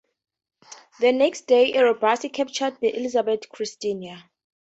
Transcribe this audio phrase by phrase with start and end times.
[0.99, 4.31] The next day "Erebus" captured the "Elizabeth Christina".